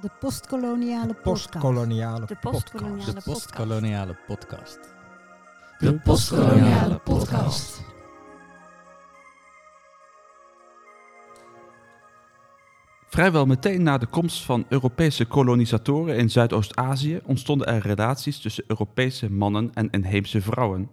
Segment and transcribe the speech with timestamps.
[0.00, 1.50] De postkoloniale podcast.
[1.50, 3.14] Postkoloniale De podcast.
[3.14, 4.78] De postkoloniale podcast.
[5.78, 7.82] De postkoloniale podcast.
[13.08, 19.30] Vrijwel meteen na de komst van Europese kolonisatoren in Zuidoost-Azië ontstonden er relaties tussen Europese
[19.30, 20.90] mannen en inheemse vrouwen.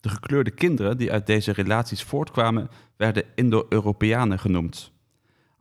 [0.00, 4.94] De gekleurde kinderen die uit deze relaties voortkwamen werden Indo-Europeanen genoemd.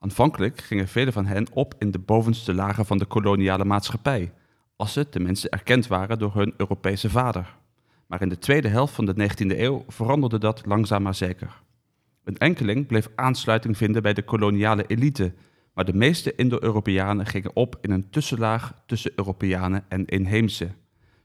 [0.06, 4.32] Aanvankelijk gingen vele van hen op in de bovenste lagen van de koloniale maatschappij,
[4.76, 7.56] als ze tenminste erkend waren door hun Europese vader.
[8.08, 11.62] Maar in de tweede helft van de 19e eeuw veranderde dat langzaam maar zeker.
[12.24, 15.34] Een enkeling bleef aansluiting vinden bij de koloniale elite,
[15.74, 20.70] maar de meeste Indo-Europeanen gingen op in een tussenlaag tussen Europeanen en inheemse.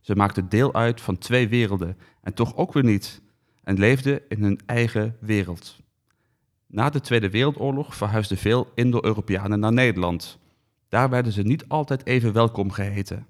[0.01, 3.23] Ze maakten deel uit van twee werelden en toch ook weer niet,
[3.63, 5.81] en leefden in hun eigen wereld.
[6.73, 10.39] Na de Tweede Wereldoorlog verhuisden veel Indo-Europeanen naar Nederland.
[10.89, 13.27] Daar werden ze niet altijd even welkom geheten.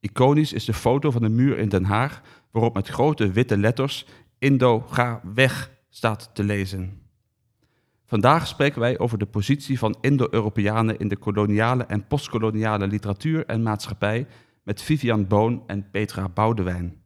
[0.00, 4.06] Iconisch is de foto van de muur in Den Haag, waarop met grote witte letters
[4.38, 7.00] Indo ga weg staat te lezen.
[8.04, 13.62] Vandaag spreken wij over de positie van Indo-Europeanen in de koloniale en postkoloniale literatuur en
[13.62, 14.26] maatschappij
[14.62, 17.02] met Vivian Boon en Petra Boudewijn.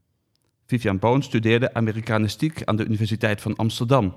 [0.66, 4.14] Vivian Boon studeerde Amerikanistiek aan de Universiteit van Amsterdam.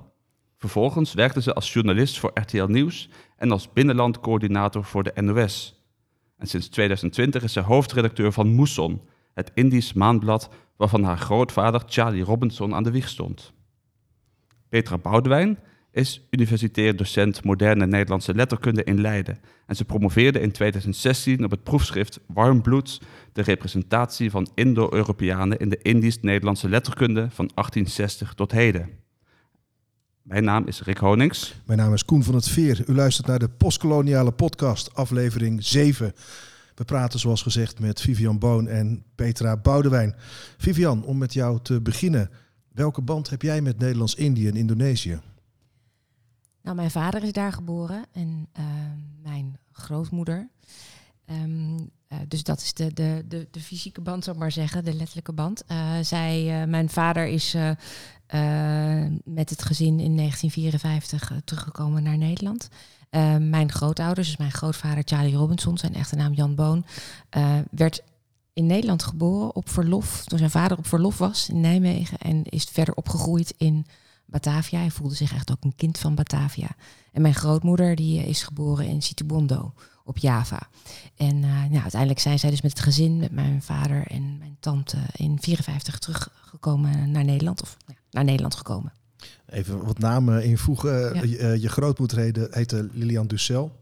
[0.64, 5.83] Vervolgens werkte ze als journalist voor RTL Nieuws en als binnenlandcoördinator voor de NOS.
[6.38, 9.02] En sinds 2020 is ze hoofdredacteur van Moesson,
[9.33, 13.53] het Indisch maandblad waarvan haar grootvader Charlie Robinson aan de wieg stond.
[14.70, 15.59] Petra Boudewijn
[15.92, 19.39] is universitair docent moderne Nederlandse letterkunde in Leiden.
[19.66, 23.02] En ze promoveerde in 2016 op het proefschrift Warm Bloed
[23.33, 29.02] de representatie van Indo-Europeanen in de Indisch-Nederlandse letterkunde van 1860 tot heden.
[30.23, 31.55] Mijn naam is Rick Honings.
[31.66, 32.89] Mijn naam is Koen van het Veer.
[32.89, 36.13] U luistert naar de postkoloniale podcast, aflevering 7.
[36.75, 40.15] We praten zoals gezegd met Vivian Boon en Petra Boudewijn.
[40.58, 42.30] Vivian, om met jou te beginnen.
[42.71, 45.20] Welke band heb jij met Nederlands-Indië en Indonesië?
[46.61, 48.65] Nou, mijn vader is daar geboren en eh,
[49.21, 50.49] mijn grootmoeder.
[51.25, 51.77] Ehm,
[52.13, 54.93] eh, dus dat is de, de, de, de fysieke band, zou ik maar zeggen, de
[54.93, 55.63] letterlijke band.
[55.65, 57.55] Eh, zij, eh, mijn vader is
[59.23, 62.69] met het gezin in 1954 eh, teruggekomen naar Nederland.
[63.39, 66.85] Mijn grootouders, dus mijn grootvader Charlie Robinson, zijn echte naam Jan Boon,
[67.71, 68.03] werd
[68.53, 72.63] in Nederland geboren op verlof, toen zijn vader op verlof was in Nijmegen en is
[72.63, 73.85] verder opgegroeid in
[74.25, 74.80] Batavia.
[74.80, 76.69] Hij voelde zich echt ook een kind van Batavia.
[77.11, 80.67] En mijn grootmoeder die is geboren in Situbondo op Java.
[81.15, 84.58] En eh, nou, uiteindelijk zijn zij dus met het gezin, met mijn vader en mijn
[84.59, 87.61] tante in 54 teruggekomen naar Nederland.
[87.61, 88.93] Of ja, naar Nederland gekomen.
[89.45, 91.13] Even wat namen invoegen.
[91.15, 91.23] Ja.
[91.23, 93.81] Je, eh, je grootmoeder heette, heette Lilian Dussel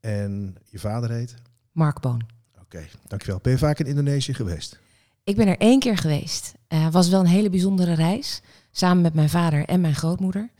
[0.00, 1.34] en je vader heet?
[1.72, 2.22] Mark Boon.
[2.60, 3.38] Oké, dankjewel.
[3.42, 4.78] Ben je vaak in Indonesië geweest?
[5.24, 6.52] Ik ben er één keer geweest.
[6.68, 8.42] Het was wel een hele bijzondere reis.
[8.70, 10.50] Samen met mijn vader en mijn grootmoeder.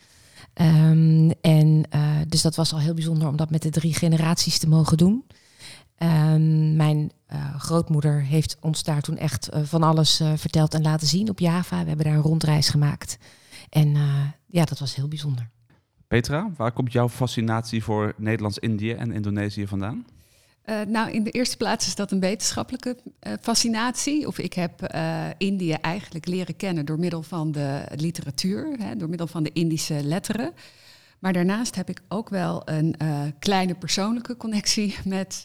[0.55, 4.59] Ehm, en eh, dus dat was al heel bijzonder om dat met de drie generaties
[4.59, 5.25] te mogen doen.
[5.97, 11.07] Ehm, mijn eh, grootmoeder heeft ons daar toen echt eh, van alles verteld en laten
[11.07, 11.81] zien op Java.
[11.83, 13.19] We hebben daar een rondreis gemaakt.
[13.69, 13.97] En
[14.47, 15.51] ja, dat was heel bijzonder.
[16.09, 20.07] Petra, waar komt jouw fascinatie voor Nederlands-Indië en Indonesië vandaan?
[20.65, 24.27] Eh, nou, in de eerste plaats is dat een wetenschappelijke eh, fascinatie.
[24.27, 29.09] Of ik heb eh, Indië eigenlijk leren kennen door middel van de literatuur, hè, door
[29.09, 30.53] middel van de Indische letteren.
[31.19, 32.97] Maar daarnaast heb ik ook wel een
[33.39, 35.45] kleine persoonlijke connectie met,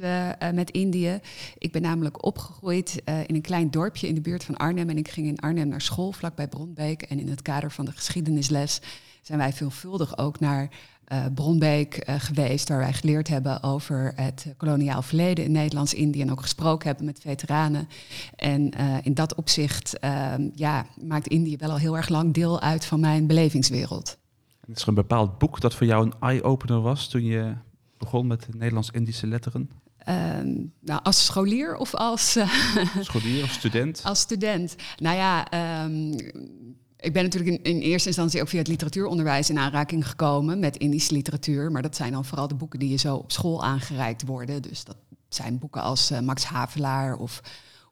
[0.53, 1.19] met Indië.
[1.57, 4.89] Ik ben namelijk opgegroeid in een klein dorpje in de buurt van Arnhem.
[4.89, 7.01] En ik ging in Arnhem naar school, vlakbij Bronbeek.
[7.01, 8.81] En in het kader van de geschiedenisles
[9.21, 10.69] zijn wij veelvuldig ook naar
[11.09, 16.31] eh, Bronbeek eh, geweest, waar wij geleerd hebben over het koloniaal verleden in Nederlands-Indië en
[16.31, 17.87] ook gesproken hebben met veteranen.
[18.35, 22.61] En eh, in dat opzicht ehm, ja, maakt Indië wel al heel erg lang deel
[22.61, 24.17] uit van mijn belevingswereld.
[24.65, 27.53] Is er een bepaald boek dat voor jou een eye-opener was toen je
[27.97, 29.69] begon met de Nederlands-Indische letteren?
[29.97, 32.37] Ehm, nou, als scholier of als,
[32.99, 34.01] Scholier of student?
[34.05, 34.75] als student?
[34.97, 36.11] Nou ja, ehm,
[36.99, 40.77] ik ben natuurlijk in, in eerste instantie ook via het literatuuronderwijs in aanraking gekomen met
[40.77, 41.71] Indische literatuur.
[41.71, 44.61] Maar dat zijn dan vooral de boeken die je zo op school aangereikt worden.
[44.61, 44.95] Dus dat
[45.29, 47.41] zijn boeken als eh, Max Havelaar of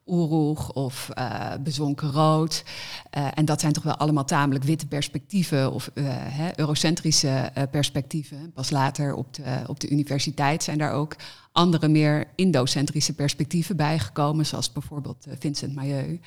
[0.08, 2.64] Oeroeg of eh, Bezonken Rood.
[3.10, 8.52] Eh, en dat zijn toch wel allemaal tamelijk witte perspectieven of hè, eurocentrische perspectieven.
[8.54, 11.16] Pas later op de, op de universiteit zijn daar ook
[11.52, 14.46] andere meer indocentrische perspectieven bijgekomen.
[14.46, 16.20] Zoals bijvoorbeeld Vincent Mailleu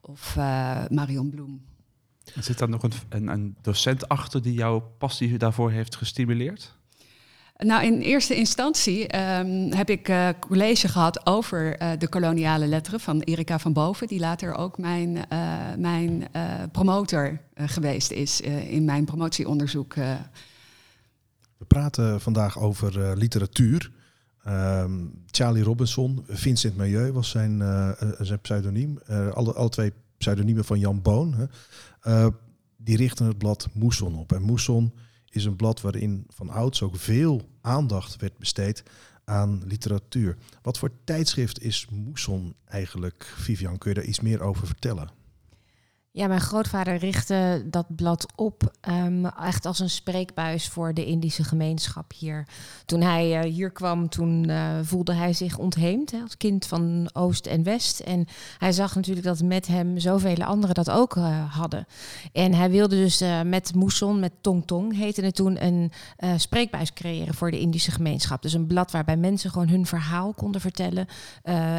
[0.00, 0.36] of
[0.90, 1.60] Marion Bloem.
[2.40, 6.76] Zit daar nog een, een, een docent achter die jouw passie daarvoor heeft gestimuleerd?
[7.58, 13.00] Nou, in eerste instantie ehm, heb ik uh, college gehad over uh, de koloniale letteren
[13.00, 16.28] van Erika van Boven, die later ook mijn, uh, mijn
[16.72, 19.94] promotor geweest is in mijn promotieonderzoek.
[19.94, 23.90] We praten vandaag over literatuur.
[24.44, 24.92] Ehm,
[25.26, 27.62] Charlie Robinson, Vincent Milieu was zijn,
[28.18, 28.98] zijn pseudoniem.
[29.32, 31.34] alle, alle twee pseudoniemen van Jan Boon.
[31.34, 32.28] Hè.
[32.76, 34.32] die richten het blad Moesson op.
[34.32, 34.92] En Moesson
[35.30, 38.82] is een blad waarin van ouds ook veel aandacht werd besteed
[39.24, 40.36] aan literatuur.
[40.62, 43.78] Wat voor tijdschrift is Moesson eigenlijk, Vivian?
[43.78, 45.17] Kun je daar iets meer over vertellen?
[46.10, 51.44] Ja, mijn grootvader richtte dat blad op um, echt als een spreekbuis voor de Indische
[51.44, 52.46] gemeenschap hier.
[52.84, 57.10] Toen hij uh, hier kwam, toen uh, voelde hij zich ontheemd hè, als kind van
[57.12, 58.00] Oost en West.
[58.00, 58.26] En
[58.58, 61.86] hij zag natuurlijk dat met hem zoveel anderen dat ook uh, hadden.
[62.32, 65.92] En hij wilde dus met Moesson, met Tong Tong heette het toen, een
[66.36, 68.42] spreekbuis creëren voor de Indische gemeenschap.
[68.42, 71.06] Dus een blad waarbij mensen gewoon hun verhaal konden vertellen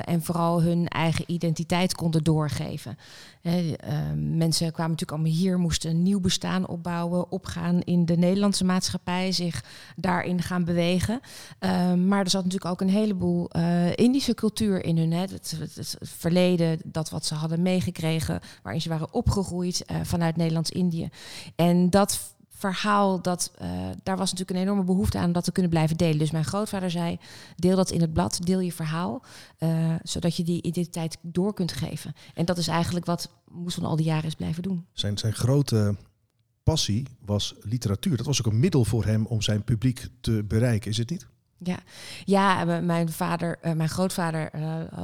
[0.03, 2.97] en vooral hun eigen identiteit konden doorgeven.
[3.41, 8.66] Ehm, mensen kwamen natuurlijk allemaal hier, moesten een nieuw bestaan opbouwen, opgaan in de Nederlandse
[8.66, 9.63] maatschappij, zich
[9.95, 11.19] daarin gaan bewegen.
[11.60, 15.12] Ehm, maar er zat natuurlijk ook een heleboel uh, Indische cultuur in hun.
[15.12, 21.10] Het, het, verleden, dat wat ze hadden meegekregen, waarin ze waren opgegroeid uh, vanuit Nederlands-Indië.
[21.56, 23.69] En dat verhaal, dat, uh,
[24.03, 26.17] daar was natuurlijk een enorme behoefte aan om dat te kunnen blijven delen.
[26.17, 27.19] Dus mijn grootvader zei,
[27.56, 29.23] deel dat in het blad, deel je verhaal,
[29.59, 32.13] uh, zodat je die identiteit door kunt geven.
[32.33, 34.85] En dat is eigenlijk wat Moesson al die jaren is blijven doen.
[34.94, 35.95] Zijn, zijn grote
[36.63, 38.17] passie was literatuur.
[38.17, 41.27] Dat was ook een middel voor hem om zijn publiek te bereiken, is het niet?
[41.63, 41.77] Ja,
[42.25, 44.51] ja mijn vader, uh, mijn grootvader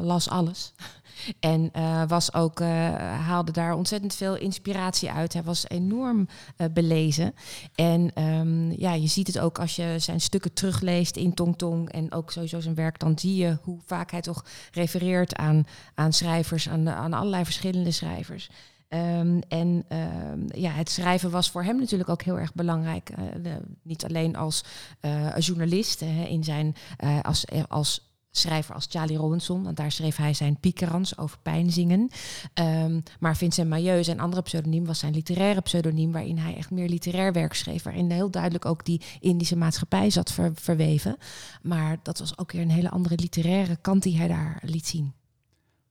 [0.01, 0.73] las alles.
[1.39, 5.33] En uh, was ook, haalde daar ontzettend veel inspiratie uit.
[5.33, 6.27] Hij was enorm
[6.71, 7.35] belezen.
[7.75, 11.89] En um, ja, je ziet het ook als je zijn stukken terugleest in Tong Tong
[11.89, 16.13] en ook sowieso zijn werk, dan zie je hoe vaak hij toch refereert aan, aan
[16.13, 18.49] schrijvers, aan, aan allerlei verschillende schrijvers.
[18.89, 23.11] Um, en um, ja, het schrijven was voor hem natuurlijk ook heel erg belangrijk.
[23.41, 24.63] De, niet alleen als
[25.01, 26.75] uh, journalist uh, in zijn,
[27.21, 29.63] als, als schrijver als Charlie Robinson.
[29.63, 32.09] Want daar schreef hij zijn Piekerans over pijnzingen.
[32.53, 36.11] Um, maar Vincent Mailleu, zijn andere pseudoniem, was zijn literaire pseudoniem...
[36.11, 37.83] waarin hij echt meer literair werk schreef.
[37.83, 41.17] Waarin heel duidelijk ook die Indische maatschappij zat ver, verweven.
[41.61, 45.13] Maar dat was ook weer een hele andere literaire kant die hij daar liet zien.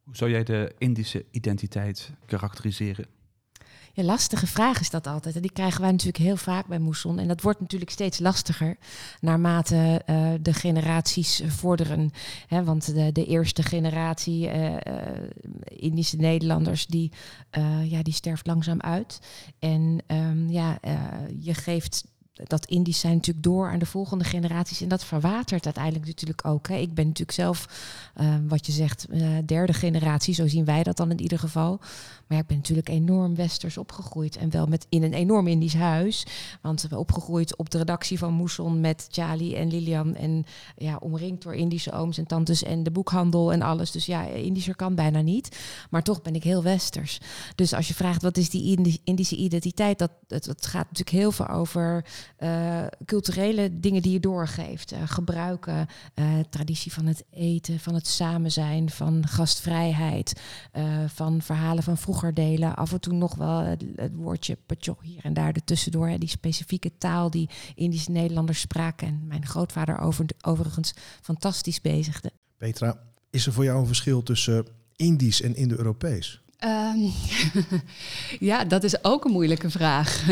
[0.04, 3.06] Hoe zou jij de Indische identiteit karakteriseren?
[3.96, 5.34] Ja, lastige vraag is dat altijd.
[5.36, 7.18] En die krijgen wij natuurlijk heel vaak bij Moesson.
[7.18, 8.76] En dat wordt natuurlijk steeds lastiger
[9.20, 12.10] naarmate uh, de generaties vorderen.
[12.46, 14.76] He, want de, de, eerste generatie uh,
[15.64, 17.12] Indische Nederlanders, die,
[17.84, 19.18] ja, die sterft langzaam uit.
[19.58, 20.78] En um, ja,
[21.38, 22.04] je geeft
[22.34, 24.80] dat Indisch zijn natuurlijk door aan de volgende generaties.
[24.80, 26.68] En dat verwatert uiteindelijk natuurlijk ook.
[26.68, 26.76] Hè.
[26.76, 27.68] Ik ben natuurlijk zelf,
[28.20, 30.34] uh, wat je zegt, uh, derde generatie.
[30.34, 31.80] Zo zien wij dat dan in ieder geval.
[32.26, 34.36] Maar ik ben natuurlijk enorm westers opgegroeid.
[34.36, 36.26] En wel met in een enorm Indisch huis.
[36.60, 40.14] Want we zijn opgegroeid op de redactie van Moesson met Charlie en Lilian.
[40.14, 40.44] En
[40.76, 43.90] ja, omringd door Indische ooms en tantes en de boekhandel en alles.
[43.90, 45.58] Dus ja, Indischer kan bijna niet.
[45.90, 47.20] Maar toch ben ik heel westers.
[47.54, 51.32] Dus als je vraagt wat is die Indische identiteit, dat, het, het gaat natuurlijk heel
[51.32, 52.04] veel over
[53.04, 54.92] culturele dingen die je doorgeeft.
[54.92, 60.40] Uh, gebruiken, uh, traditie van het eten, van het samen zijn, van gastvrijheid,
[61.06, 62.76] van verhalen van vroeger delen.
[62.76, 66.08] Af en toe nog wel het, woordje patjoch hier en daar ertussendoor.
[66.08, 69.08] Hè, die specifieke taal die Indische Nederlanders spraken.
[69.08, 72.30] En mijn grootvader over, overigens fantastisch bezigde.
[72.56, 73.00] Petra,
[73.30, 74.66] is er voor jou een verschil tussen
[74.96, 76.43] Indisch en Indo-Europees?
[76.64, 77.12] Um,
[78.50, 80.24] ja, dat is ook een moeilijke vraag.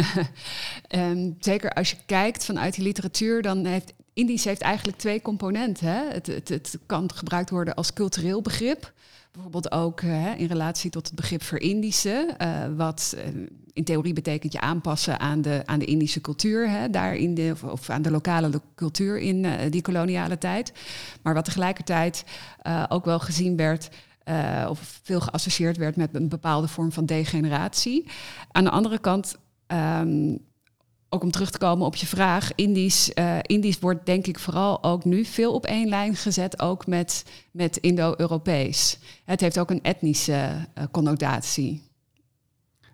[0.94, 5.86] um, zeker als je kijkt vanuit de literatuur, dan heeft Indisch heeft eigenlijk twee componenten.
[5.88, 6.02] Hè?
[6.08, 8.92] Het, het, kan gebruikt worden als cultureel begrip.
[9.32, 14.52] Bijvoorbeeld ook uh, in relatie tot het begrip verindische, uh, wat uh, in theorie betekent
[14.52, 18.10] je aanpassen aan de, aan de Indische cultuur, hè, daar in de, of aan de
[18.10, 20.72] lokale cultuur in die koloniale tijd.
[21.22, 22.24] Maar wat tegelijkertijd
[22.88, 23.88] ook wel gezien werd
[24.24, 28.08] uh, of veel geassocieerd werd met een bepaalde vorm van degeneratie.
[28.50, 29.36] Aan de andere kant,
[29.66, 30.38] um,
[31.08, 34.82] ook om terug te komen op je vraag, Indisch, uh, Indisch wordt denk ik vooral
[34.82, 38.98] ook nu veel op één lijn gezet, ook met, met Indo-Europees.
[39.24, 41.82] Het heeft ook een etnische uh, connotatie.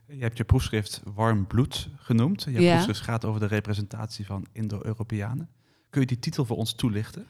[0.06, 2.42] Je hebt je proefschrift Warm Bloed genoemd.
[2.42, 2.72] Je ja.
[2.72, 5.48] proefschrift gaat over de representatie van Indo-Europeanen.
[5.90, 7.26] Kun je die titel voor ons toelichten?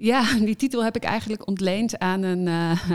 [0.00, 2.90] Ja, die titel heb ik eigenlijk ontleend aan een, uh,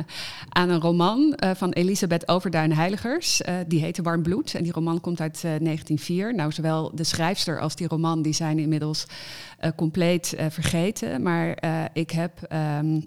[0.50, 3.42] aan een roman uh, van Elisabeth Overduin-Heiligers.
[3.42, 6.36] Uh, die heette Warm Bloed en die roman komt uit 1904.
[6.36, 9.06] Nou, zowel de schrijfster als die roman die zijn inmiddels
[9.76, 11.22] compleet vergeten.
[11.22, 11.58] Maar
[11.94, 13.06] ik heb um,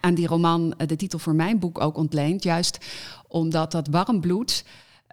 [0.00, 2.42] aan die roman de titel voor mijn boek ook ontleend.
[2.42, 2.78] Juist
[3.28, 4.64] omdat dat warm bloed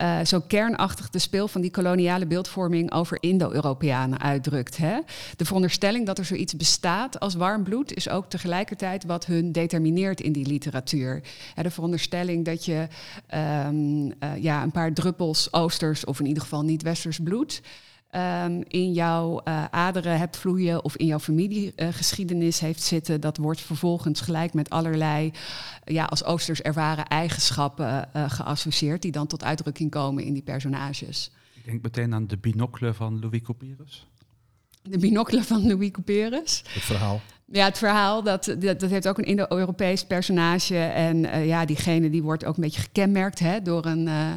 [0.01, 4.77] uh, zo kernachtig de speel van die koloniale beeldvorming over Indo-Europeanen uitdrukt.
[4.77, 4.99] Hè?
[5.35, 10.21] De veronderstelling dat er zoiets bestaat als warm bloed is ook tegelijkertijd wat hun determineert
[10.21, 11.21] in die literatuur.
[11.55, 12.87] de veronderstelling dat je
[13.67, 17.61] um, uh, ja, een paar druppels oosters of in ieder geval niet westers bloed
[18.15, 23.37] um, in jouw uh, aderen hebt vloeien of in jouw familiegeschiedenis uh, heeft zitten, dat
[23.37, 25.31] wordt vervolgens gelijk met allerlei
[25.85, 31.31] ja, als oosters ervaren eigenschappen uh, geassocieerd, die dan tot uitdrukking komen in die personages.
[31.53, 34.07] Ik denk meteen aan de binocle van Louis Couperus.
[34.83, 36.63] De binocle van Louis Couperus.
[36.67, 37.21] Het verhaal.
[37.45, 40.77] Ja, het verhaal, dat, dat, dat heeft ook een Indo-Europees personage.
[40.77, 44.07] En uh, ja, diegene die wordt ook een beetje gekenmerkt hè, door een...
[44.07, 44.33] Uh,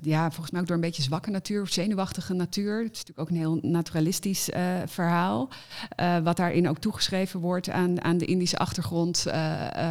[0.00, 2.82] ja, volgens mij ook door een beetje zwakke natuur of zenuwachtige natuur.
[2.82, 5.48] Het is natuurlijk ook een heel naturalistisch uh, verhaal.
[6.00, 9.26] Uh, wat daarin ook toegeschreven wordt aan, aan de Indische achtergrond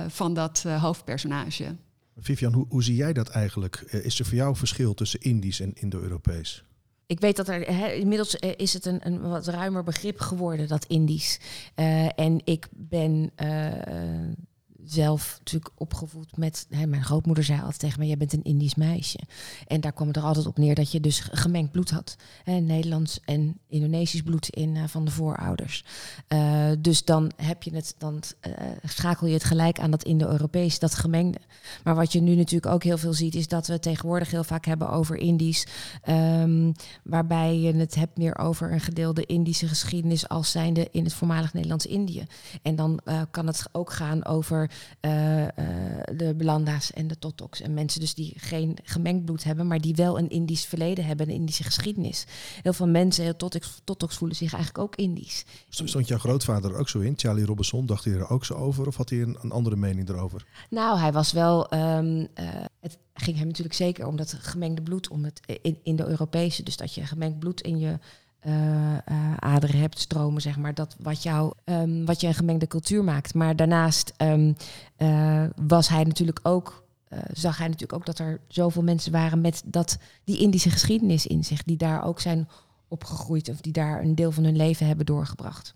[0.08, 1.75] van dat hoofdpersonage.
[2.18, 3.75] Vivian, hoe, hoe zie jij dat eigenlijk?
[3.75, 6.64] is er voor jou verschil tussen Indisch en Indo-Europees?
[7.08, 10.86] Ik weet dat er he, inmiddels is het een, een wat ruimer begrip geworden, dat
[10.86, 11.40] Indisch.
[12.16, 13.32] en ik ben
[14.88, 16.68] zelf natuurlijk opgevoed met.
[16.70, 19.20] Hè, mijn grootmoeder zei altijd tegen me: Jij bent een Indisch meisje.
[19.68, 22.15] En daar kwam het er altijd op neer dat je dus gemengd bloed had.
[22.44, 25.86] Hè, Nederlands en Indonesisch bloed in uh, van de voorouders.
[26.27, 30.80] Uh, dus dan heb je het, dan uh, schakel je het gelijk aan dat Indo-Europees,
[30.80, 31.39] dat gemengde.
[31.84, 34.65] Maar wat je nu natuurlijk ook heel veel ziet, is dat we tegenwoordig heel vaak
[34.65, 35.68] hebben over Indisch.
[36.10, 36.74] Um,
[37.04, 41.54] waarbij je het hebt meer over een gedeelde Indische geschiedenis als zijnde in het voormalig
[41.54, 42.25] Nederlands-Indië.
[42.62, 43.00] En dan
[43.32, 45.48] kan het ook gaan over uh, uh,
[46.15, 47.62] de Belanda's en de Totoks.
[47.62, 51.27] En mensen dus die geen gemengd bloed hebben, maar die wel een Indisch verleden hebben,
[51.27, 52.25] een Indische geschiedenis.
[52.62, 55.46] Heel veel mensen, heel Totoks, Totoks voelen zich eigenlijk ook Indisch.
[55.70, 57.13] Stond jouw grootvader er ook zo in?
[57.17, 58.88] Charlie Robinson, dacht hij er ook zo over?
[58.88, 60.46] Of had hij een, een andere mening erover?
[60.70, 61.74] Nou, hij was wel...
[61.74, 62.27] Um, uh,
[62.79, 66.63] het ging hem natuurlijk zeker om dat gemengde bloed, om het in, in de Europese.
[66.63, 68.00] Dus dat je gemengd bloed in je
[69.40, 70.74] aderen hebt stromen, zeg maar.
[70.74, 73.34] Dat wat, jou, um, wat je een gemengde cultuur maakt.
[73.34, 74.56] Maar daarnaast um,
[74.98, 76.84] uh, was hij natuurlijk ook,
[77.34, 81.44] zag hij natuurlijk ook dat er zoveel mensen waren met dat, die Indische geschiedenis in
[81.44, 82.48] zich, die daar ook zijn
[82.88, 85.75] opgegroeid of die daar een deel van hun leven hebben doorgebracht.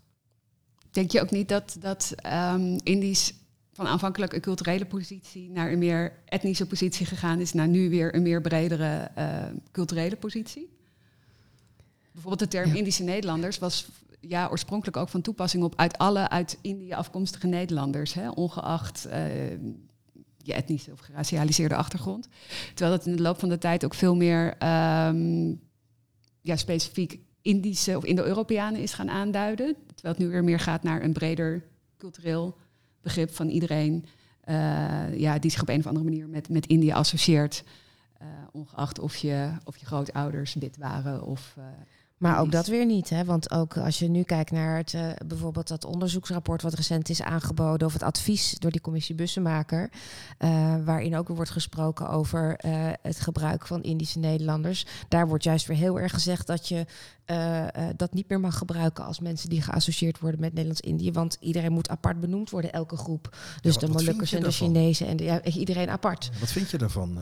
[0.90, 2.14] Denk je ook niet dat, dat
[2.52, 3.34] um, Indisch
[3.72, 8.14] van aanvankelijk een culturele positie naar een meer etnische positie gegaan is, naar nu weer
[8.14, 9.10] een meer bredere
[9.72, 10.78] culturele positie?
[12.20, 12.76] Bijvoorbeeld de term ja.
[12.76, 13.88] Indische Nederlanders was
[14.20, 19.50] ja, oorspronkelijk ook van toepassing op uit alle uit Indië afkomstige Nederlanders, hè, ongeacht uh,
[20.36, 22.28] je etnische of geracialiseerde achtergrond.
[22.74, 24.46] Terwijl dat in de loop van de tijd ook veel meer
[25.06, 25.60] um,
[26.40, 29.76] ja, specifiek Indische of Indo-Europeanen is gaan aanduiden.
[29.94, 31.64] Terwijl het nu weer meer gaat naar een breder
[31.98, 32.56] cultureel
[33.00, 34.04] begrip van iedereen
[34.48, 37.64] uh, ja, die zich op een of andere manier met, met India associeert.
[38.22, 41.64] Uh, ongeacht of je, of je grootouders dit waren of uh,
[42.20, 43.24] maar ook dat weer niet, hè?
[43.24, 47.22] want ook als je nu kijkt naar het, uh, bijvoorbeeld dat onderzoeksrapport wat recent is
[47.22, 49.90] aangeboden, of het advies door die commissie Bussenmaker,
[50.38, 54.86] uh, waarin ook wordt gesproken over uh, het gebruik van Indische Nederlanders.
[55.08, 56.86] Daar wordt juist weer heel erg gezegd dat je
[57.96, 61.88] dat niet meer mag gebruiken als mensen die geassocieerd worden met Nederlands-Indië, want iedereen moet
[61.88, 63.36] apart benoemd worden, elke groep.
[63.60, 66.30] Dus ja, de Molukkers en de Chinezen en de, ja, iedereen apart.
[66.40, 67.18] Wat vind je daarvan?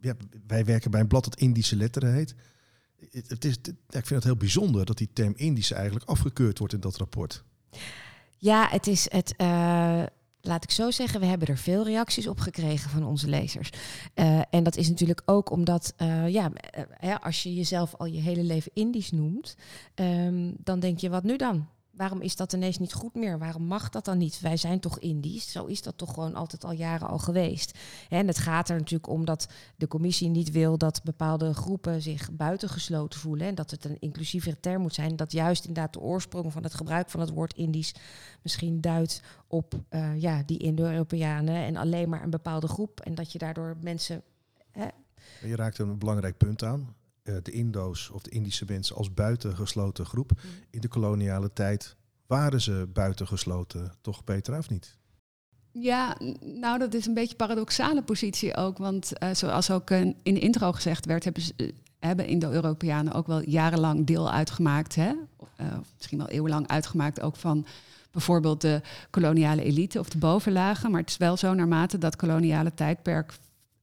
[0.00, 0.14] ja,
[0.46, 2.34] wij werken bij een blad dat Indische letteren heet
[3.10, 3.56] het is,
[3.88, 7.44] ik vind het heel bijzonder dat die term Indische eigenlijk afgekeurd wordt in dat rapport.
[8.36, 9.34] Ja, het is het.
[9.36, 10.02] Uh,
[10.40, 13.70] laat ik zo zeggen, we hebben er veel reacties op gekregen van onze lezers.
[14.14, 16.50] Uh, en dat is natuurlijk ook omdat, uh, ja,
[17.22, 19.56] als je jezelf al je hele leven Indisch noemt,
[19.94, 21.68] um, dan denk je, wat nu dan?
[21.92, 23.38] Waarom is dat ineens niet goed meer?
[23.38, 24.40] Waarom mag dat dan niet?
[24.40, 25.52] Wij zijn toch Indisch?
[25.52, 27.78] Zo is dat toch gewoon altijd al jaren al geweest.
[28.08, 32.32] En het gaat er natuurlijk om dat de commissie niet wil dat bepaalde groepen zich
[32.32, 33.46] buitengesloten voelen.
[33.46, 35.16] En dat het een inclusievere term moet zijn.
[35.16, 37.94] Dat juist inderdaad de oorsprong van het gebruik van het woord Indisch
[38.42, 43.00] misschien duidt op uh, ja, die Indo-Europeanen en alleen maar een bepaalde groep.
[43.00, 44.22] En dat je daardoor mensen.
[44.70, 44.86] Hè,
[45.42, 46.94] je raakt een belangrijk punt aan.
[47.22, 50.30] Uh, de Indo's of de Indische mensen als buitengesloten groep.
[50.30, 50.50] Mm.
[50.70, 54.98] In de koloniale tijd waren ze buitengesloten, toch Petra of niet?
[55.72, 58.78] Ja, nou dat is een beetje een paradoxale positie ook.
[58.78, 63.26] Want uh, zoals ook uh, in de intro gezegd werd, hebben, ze, hebben Indo-Europeanen ook
[63.26, 64.94] wel jarenlang deel uitgemaakt.
[64.94, 65.12] Hè?
[65.36, 67.66] Of uh, misschien wel eeuwenlang uitgemaakt ook van
[68.10, 70.90] bijvoorbeeld de koloniale elite of de bovenlagen.
[70.90, 73.32] Maar het is wel zo naarmate dat koloniale tijdperk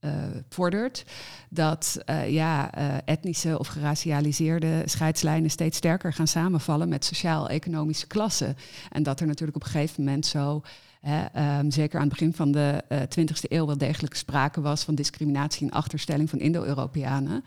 [0.00, 0.12] uh,
[0.48, 1.04] vordert,
[1.48, 8.56] dat uh, ja, uh, etnische of geracialiseerde scheidslijnen steeds sterker gaan samenvallen met sociaal-economische klassen.
[8.90, 10.62] En dat er natuurlijk op een gegeven moment zo
[11.36, 14.94] Um, zeker aan het begin van de uh, 20e eeuw wel degelijk sprake was van
[14.94, 17.44] discriminatie en achterstelling van Indo-Europeanen.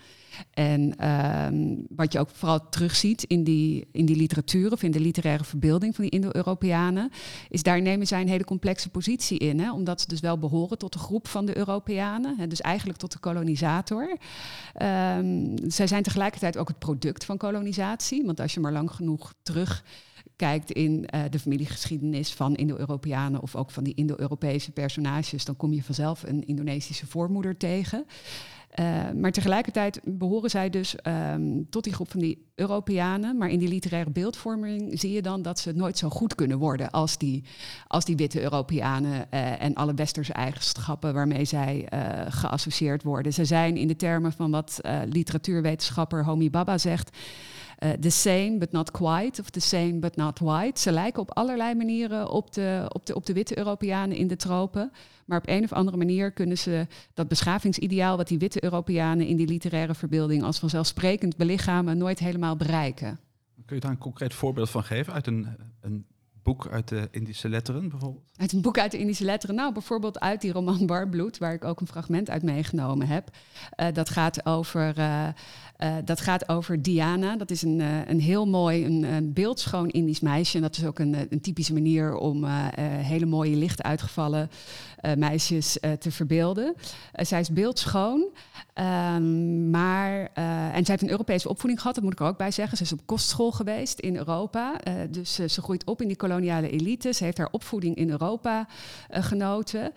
[0.54, 5.00] En um, wat je ook vooral terugziet in die, in die literatuur of in de
[5.00, 7.10] literaire verbeelding van die Indo-Europeanen,
[7.50, 9.60] is daar nemen zij een hele complexe positie in.
[9.60, 13.00] Hè, omdat ze dus wel behoren tot de groep van de Europeanen, hè, dus eigenlijk
[13.00, 14.18] tot de kolonisator.
[14.82, 19.34] Um, zij zijn tegelijkertijd ook het product van kolonisatie, want als je maar lang genoeg
[19.44, 19.84] terug
[20.44, 25.74] kijkt in uh, de familiegeschiedenis van Indo-Europeanen of ook van die Indo-Europese personages, dan kom
[25.74, 28.06] je vanzelf een Indonesische voormoeder tegen.
[28.80, 33.38] Uh, maar tegelijkertijd behoren zij dus um, tot die groep van die Europeanen.
[33.38, 36.92] Maar in die literaire beeldvorming zie je dan dat ze nooit zo goed kunnen worden
[36.92, 37.44] als die,
[37.88, 41.88] als die witte Europeanen uh, en alle westerse eigenschappen waarmee zij
[42.30, 43.34] geassocieerd worden.
[43.34, 47.18] Ze zijn in de termen van wat literatuurwetenschapper Homi Baba zegt
[47.84, 50.80] uh, the same but not quite, of the same but not white.
[50.80, 54.36] Ze lijken op allerlei manieren op de, op de, op de witte Europeanen in de
[54.36, 54.92] tropen.
[55.26, 59.38] Maar op een of andere manier kunnen ze dat beschavingsideaal wat die witte Europeanen in
[59.38, 63.20] die literaire verbeelding als vanzelfsprekend belichamen, nooit helemaal bereiken.
[63.66, 65.48] Kun je daar een concreet voorbeeld van geven uit een,
[65.82, 66.06] een
[66.44, 68.24] boek uit de Indische letteren bijvoorbeeld?
[68.36, 69.56] Uit een boek uit de Indische letteren?
[69.56, 73.30] Nou, bijvoorbeeld uit die roman Barbloed, waar ik ook een fragment uit meegenomen heb.
[73.78, 75.28] Uh, dat gaat over uh,
[75.84, 77.36] uh, dat gaat over Diana.
[77.36, 80.56] Dat is een, uh, een heel mooi, een, beeldschoon Indisch meisje.
[80.56, 82.46] En dat is ook een, een typische manier om
[82.84, 84.50] hele mooie licht uitgevallen
[85.18, 86.76] meisjes te verbeelden.
[87.14, 88.24] zij is beeldschoon,
[89.16, 92.52] um, maar, en zij heeft een Europese opvoeding gehad, dat moet ik er ook bij
[92.52, 92.78] zeggen.
[92.78, 94.76] Ze is op kostschool geweest in Europa.
[95.10, 97.14] dus ze groeit op in die koloniale elite.
[97.14, 98.68] Ze heeft haar opvoeding in Europa
[99.10, 99.94] genoten.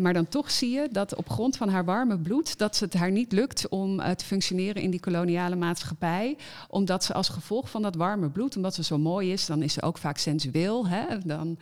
[0.00, 3.10] maar dan toch zie je dat op grond van haar warme bloed, dat het haar
[3.10, 6.36] niet lukt om te functioneren in die koloniale maatschappij.
[6.68, 9.72] Omdat ze als gevolg van dat warme bloed, omdat ze zo mooi is, dan is
[9.72, 10.88] ze ook vaak sensueel.
[10.88, 11.18] Hè?
[11.24, 11.58] Dan,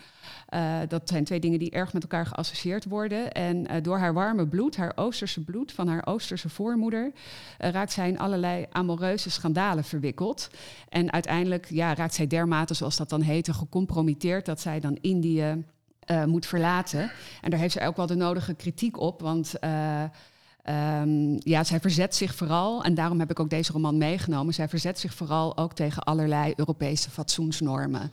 [0.54, 3.32] uh, dat zijn twee dingen die erg met elkaar geassocieerd worden.
[3.32, 7.92] En uh, door haar warme bloed, haar Oosterse bloed van haar Oosterse voormoeder, uh, raakt
[7.92, 10.50] zij in allerlei amoreuze schandalen verwikkeld.
[10.88, 15.64] En uiteindelijk ja, raakt zij dermate, zoals dat dan heette, gecompromitteerd dat zij dan Indië
[16.26, 17.10] moet verlaten.
[17.40, 19.54] En daar heeft ze ook wel de nodige kritiek op, want
[20.70, 24.54] Um, ja, zij verzet zich vooral, en daarom heb ik ook deze roman meegenomen.
[24.54, 28.10] Zij verzet zich vooral ook tegen allerlei Europese fatsoensnormen.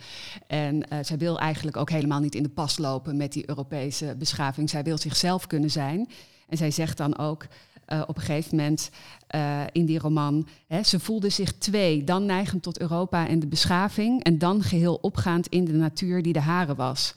[0.47, 4.15] En uh, zij wil eigenlijk ook helemaal niet in de pas lopen met die Europese
[4.17, 4.69] beschaving.
[4.69, 6.09] Zij wil zichzelf kunnen zijn.
[6.49, 7.45] En zij zegt dan ook
[7.87, 8.89] uh, op een gegeven moment
[9.35, 10.47] uh, in die roman.
[10.67, 14.95] Hè, ze voelde zich twee, dan neigend tot Europa en de beschaving, en dan geheel
[15.01, 17.13] opgaand in de natuur die de hare was.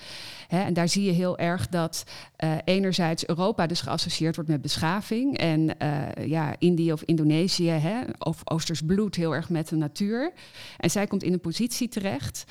[0.63, 2.05] En daar zie je heel erg dat
[2.45, 7.81] uh, enerzijds Europa dus geassocieerd wordt met beschaving en uh, ja, Indië of Indonesië
[8.19, 10.33] of Oosters bloed heel erg met de natuur.
[10.79, 12.45] En zij komt in een positie terecht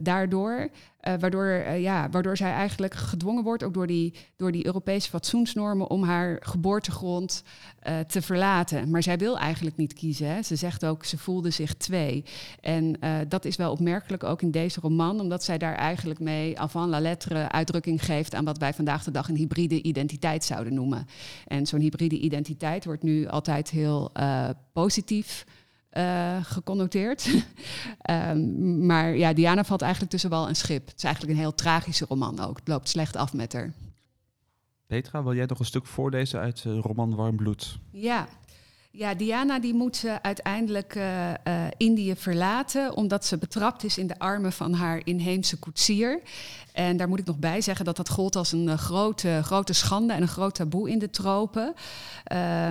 [0.00, 0.70] daardoor
[1.08, 1.46] uh, waardoor,
[1.78, 6.36] ja, waardoor zij eigenlijk gedwongen wordt, ook door die, door die Europese fatsoensnormen, om haar
[6.40, 7.42] geboortegrond
[8.06, 8.90] te verlaten.
[8.90, 10.26] Maar zij wil eigenlijk niet kiezen.
[10.26, 10.42] Hè.
[10.42, 12.24] Ze zegt ook, ze voelde zich twee.
[12.60, 16.79] En dat is wel opmerkelijk ook in deze roman, omdat zij daar eigenlijk mee avant
[16.88, 21.06] la lettre uitdrukking geeft aan wat wij vandaag de dag een hybride identiteit zouden noemen.
[21.46, 24.12] En zo'n hybride identiteit wordt nu altijd heel
[24.72, 25.44] positief
[25.92, 27.44] uh, geconnoteerd.
[28.10, 30.86] um, maar ja, Diana valt eigenlijk tussen wal en schip.
[30.86, 32.56] Het is eigenlijk een heel tragische roman ook.
[32.56, 33.72] Het loopt slecht af met haar.
[34.86, 37.78] Petra, wil jij nog een stuk voorlezen uit uh, roman Warm Bloed?
[37.90, 38.28] Ja.
[38.92, 41.32] Ja, Diana die moet uh, uiteindelijk uh,
[41.76, 46.20] Indië verlaten omdat ze betrapt is in de armen van haar inheemse koetsier.
[46.72, 50.12] En daar moet ik nog bij zeggen dat dat gold als een grote, grote schande
[50.12, 51.74] en een groot taboe in de tropen.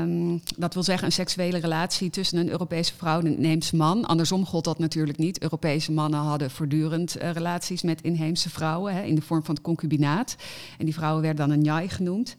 [0.02, 4.06] Um, dat wil zeggen een seksuele relatie tussen een Europese vrouw en een inheemse man.
[4.06, 5.42] Andersom gold dat natuurlijk niet.
[5.42, 10.36] Europese mannen hadden voortdurend relaties met inheemse vrouwen hè, in de vorm van het concubinaat.
[10.78, 12.36] En die vrouwen werden dan een njai genoemd.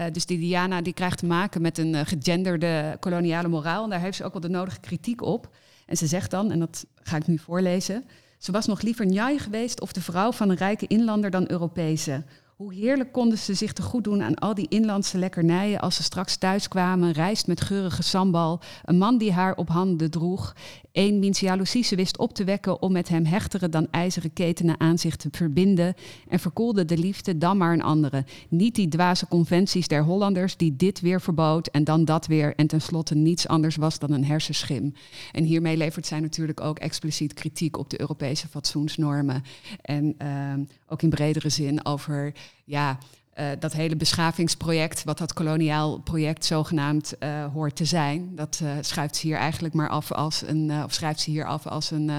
[0.00, 3.84] Uh, dus die Diana die krijgt te maken met een uh, gegenderde koloniale moraal.
[3.84, 5.54] En daar heeft ze ook wel de nodige kritiek op.
[5.86, 8.04] En ze zegt dan, en dat ga ik nu voorlezen.
[8.38, 12.24] Ze was nog liever njai geweest of de vrouw van een rijke inlander dan Europese.
[12.56, 16.02] Hoe heerlijk konden ze zich te goed doen aan al die inlandse lekkernijen als ze
[16.02, 17.12] straks thuis kwamen.
[17.12, 20.54] Rijst met geurige sambal, een man die haar op handen droeg.
[20.92, 24.80] Een wiens jaloezie ze wist op te wekken om met hem hechtere dan ijzeren ketenen
[24.80, 25.94] aan zich te verbinden.
[26.28, 28.24] En verkoelde de liefde dan maar een andere.
[28.48, 32.54] Niet die dwaze conventies der Hollanders die dit weer verbood en dan dat weer.
[32.54, 34.94] En tenslotte niets anders was dan een hersenschim.
[35.32, 39.42] En hiermee levert zij natuurlijk ook expliciet kritiek op de Europese fatsoensnormen.
[39.82, 42.32] En ehm, ook in bredere zin over
[42.64, 42.98] ja,
[43.38, 48.70] uh, dat hele beschavingsproject, wat dat koloniaal project zogenaamd uh, hoort te zijn, dat uh,
[48.80, 52.10] schuift ze hier eigenlijk maar af als een, of schrijft ze hier af als een,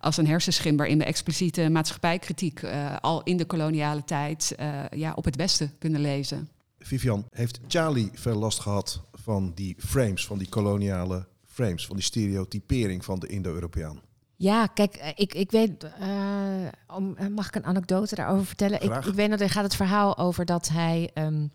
[0.00, 2.60] als een hersenschim waarin we expliciete maatschappijkritiek
[3.00, 4.54] al in de koloniale tijd
[4.90, 6.48] ja, op het Westen kunnen lezen.
[6.78, 12.04] Vivian, heeft Charlie veel last gehad van die frames, van die koloniale frames, van die
[12.04, 14.00] stereotypering van de Indo-Europeaan?
[14.40, 18.82] Ja, kijk, eh, ik, ik weet, uh, om, eh, mag ik een anekdote daarover vertellen?
[18.82, 21.52] Ik, ik, weet dat er gaat het verhaal over dat hij, um,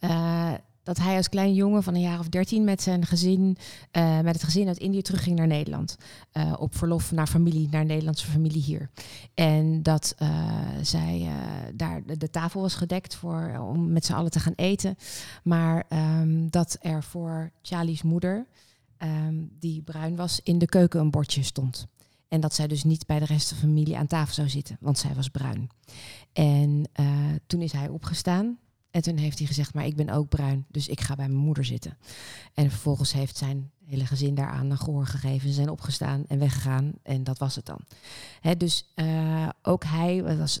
[0.00, 3.56] uh, dat hij als klein jongen van een jaar of dertien met zijn gezin,
[3.92, 5.96] uh, met het gezin uit Indië terugging naar Nederland.
[6.58, 8.90] op verlof naar familie, naar Nederlandse familie hier.
[9.34, 10.14] En dat
[10.82, 11.28] zij
[11.74, 14.96] daar de, de, tafel was gedekt voor, om met z'n allen te gaan eten.
[15.42, 15.84] Maar
[16.20, 18.46] um, dat er voor Charlie's moeder,
[18.98, 21.86] um, die bruin was, in de keuken een bordje stond.
[22.34, 24.76] En dat zij dus niet bij de rest van de familie aan tafel zou zitten,
[24.80, 25.68] want zij was bruin.
[26.32, 27.06] En uh,
[27.46, 28.58] toen is hij opgestaan.
[28.90, 31.44] En toen heeft hij gezegd, maar ik ben ook bruin, dus ik ga bij mijn
[31.44, 31.98] moeder zitten.
[32.54, 35.48] En vervolgens heeft zijn hele gezin daaraan een gehoor gegeven.
[35.48, 37.80] Ze zijn opgestaan en weggegaan en dat was het dan.
[38.58, 40.60] Dus uh, ook hij was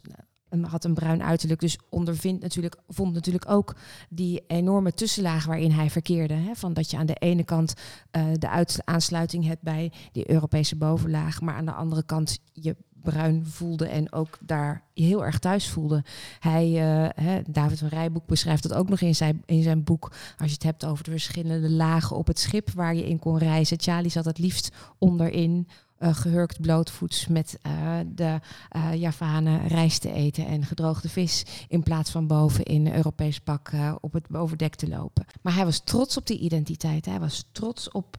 [0.62, 3.76] had een bruin uiterlijk, dus ondervindt natuurlijk, vond natuurlijk ook
[4.08, 6.34] die enorme tussenlaag waarin hij verkeerde.
[6.34, 6.54] Hè?
[6.54, 7.74] Van dat je aan de ene kant
[8.16, 13.46] uh, de aansluiting hebt bij die Europese bovenlaag, maar aan de andere kant je bruin
[13.46, 16.04] voelde en ook daar heel erg thuis voelde.
[16.38, 16.68] Hij,
[17.14, 20.12] hè, David van Rijboek beschrijft dat ook nog in zijn, in zijn boek.
[20.36, 23.38] Als je het hebt over de verschillende lagen op het schip waar je in kon
[23.38, 23.80] reizen.
[23.80, 28.40] Charlie zat het liefst onderin uh, gehurkt blootvoets met uh, de
[28.76, 31.44] uh, Javanen rijst te eten en gedroogde vis.
[31.68, 35.24] In plaats van boven in een Europees pak op het bovendek te lopen.
[35.42, 37.06] Maar hij was trots op die identiteit.
[37.06, 38.16] Hij was trots op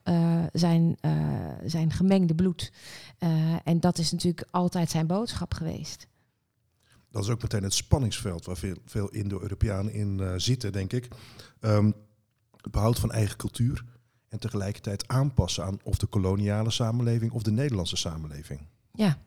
[0.53, 0.97] zijn,
[1.65, 2.71] zijn gemengde bloed.
[3.63, 6.07] en dat is natuurlijk altijd zijn boodschap geweest.
[7.11, 11.07] Dat is ook meteen het spanningsveld waar veel, veel Indo-Europeanen in zitten, denk ik.
[11.59, 11.93] Um,
[12.71, 13.83] behoud van eigen cultuur
[14.39, 18.59] tegelijkertijd aanpassen aan of de koloniale samenleving of de Nederlandse samenleving.
[18.91, 19.17] Ja,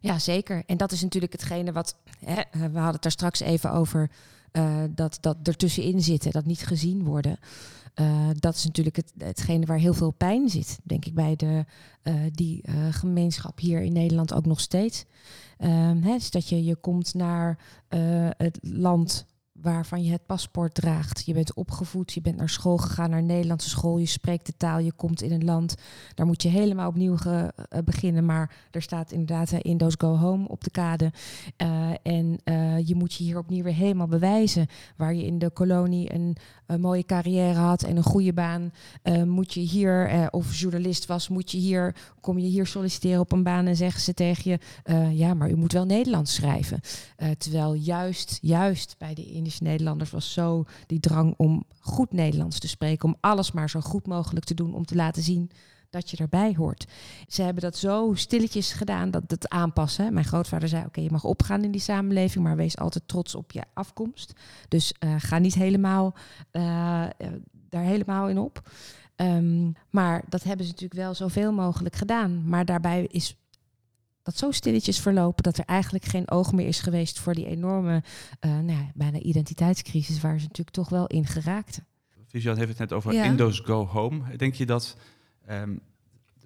[0.00, 0.62] ja zeker.
[0.66, 1.96] En dat is natuurlijk hetgene wat.
[2.24, 4.10] Hè, we hadden het daar straks even over.
[4.52, 7.38] Uh, dat, dat ertussenin zitten, dat niet gezien worden.
[7.94, 11.64] Uh, dat is natuurlijk het, hetgene waar heel veel pijn zit, denk ik, bij de,
[12.02, 15.04] uh, die gemeenschap hier in Nederland ook nog steeds.
[15.58, 17.58] Ehm, hè, dus dat je, je komt naar
[18.36, 19.26] het land
[19.62, 21.26] waarvan je het paspoort draagt.
[21.26, 24.78] Je bent opgevoed, je bent naar school gegaan, naar Nederlandse school, je spreekt de taal,
[24.78, 25.74] je komt in een land.
[26.14, 28.24] Daar moet je helemaal opnieuw ge, uh, beginnen.
[28.24, 31.12] Maar er staat inderdaad uh, Indo's Go Home op de kade.
[31.62, 32.38] Uh, en
[32.84, 34.66] je moet je hier opnieuw weer helemaal bewijzen.
[34.96, 36.36] Waar je in de kolonie een,
[36.70, 38.72] een mooie carrière had en een goede baan.
[39.24, 43.42] moet je hier, of journalist was, moet je hier, kom je hier solliciteren op een
[43.42, 44.58] baan en zeggen ze tegen je,
[45.16, 46.80] ja, maar u moet wel Nederlands schrijven.
[47.38, 53.08] terwijl juist, juist bij de Nederlanders was zo die drang om goed Nederlands te spreken,
[53.08, 55.50] om alles maar zo goed mogelijk te doen om te laten zien
[55.90, 56.86] dat je erbij hoort.
[57.28, 60.12] Ze hebben dat zo stilletjes gedaan, dat het aanpassen.
[60.12, 63.52] Mijn grootvader zei, oké, je mag opgaan in die samenleving, maar wees altijd trots op
[63.52, 64.32] je afkomst.
[64.68, 66.14] Dus uh, ga niet helemaal
[66.52, 66.62] uh,
[67.68, 68.70] daar helemaal in op.
[69.16, 72.48] Um, maar dat hebben ze natuurlijk wel zoveel mogelijk gedaan.
[72.48, 73.36] Maar daarbij is
[74.22, 78.02] dat zo stilletjes verlopen dat er eigenlijk geen oog meer is geweest voor die enorme,
[78.40, 81.86] uh, nou ja, bijna identiteitscrisis waar ze natuurlijk toch wel in geraakten.
[82.26, 83.24] Vivian heeft het net over ja.
[83.24, 84.36] Indo's Go Home.
[84.36, 84.96] Denk je dat
[85.48, 85.80] um,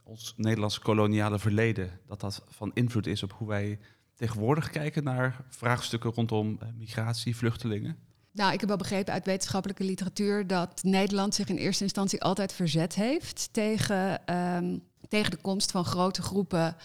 [0.02, 3.78] ons Nederlandse koloniale verleden, dat dat van invloed is op hoe wij
[4.14, 7.96] tegenwoordig kijken naar vraagstukken rondom uh, migratie, vluchtelingen?
[8.30, 12.52] Nou, ik heb wel begrepen uit wetenschappelijke literatuur dat Nederland zich in eerste instantie altijd
[12.52, 16.76] verzet heeft tegen um, tegen de komst van grote groepen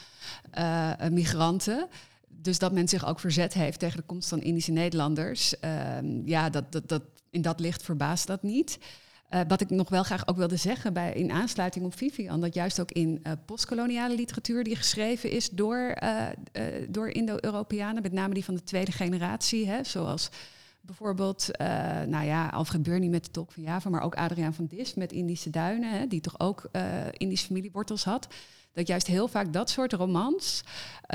[0.58, 1.88] uh, migranten.
[2.28, 5.54] Dus dat men zich ook verzet heeft tegen de komst van Indische Nederlanders.
[5.62, 8.80] Uh, ja, dat, dat, dat, in dat licht verbaast dat niet.
[9.30, 12.54] Uh, wat ik nog wel graag ook wilde zeggen bij, in aansluiting op Vivian, dat
[12.54, 16.26] juist ook in uh, postkoloniale literatuur die geschreven is door, uh,
[16.88, 20.30] door Indo-Europeanen, met name die van de tweede generatie, hè, zoals
[20.82, 21.50] Bijvoorbeeld,
[22.08, 25.12] nou ja, Alfred Burney met de Tolk van Java, maar ook Adriaan van Dis met
[25.12, 26.70] Indische Duinen, hè, die toch ook
[27.12, 28.28] Indische familiewortels had.
[28.74, 30.64] Dat juist heel vaak dat soort romans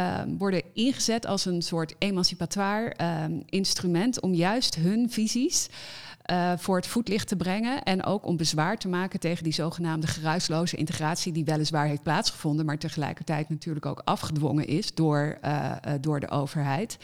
[0.01, 5.69] um, worden ingezet als een soort emancipatoire um, instrument om juist hun visies
[6.31, 7.83] uh, voor het voetlicht te brengen.
[7.83, 12.67] En ook om bezwaar te maken tegen die zogenaamde geruisloze integratie, die weliswaar heeft plaatsgevonden,
[12.67, 16.99] maar tegelijkertijd natuurlijk ook afgedwongen is door, uh, uh, door de overheid.